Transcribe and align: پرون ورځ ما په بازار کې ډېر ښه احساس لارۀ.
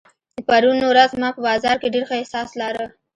پرون 0.47 0.79
ورځ 0.89 1.11
ما 1.21 1.29
په 1.35 1.41
بازار 1.47 1.75
کې 1.81 1.87
ډېر 1.93 2.03
ښه 2.09 2.15
احساس 2.21 2.49
لارۀ. 2.59 2.85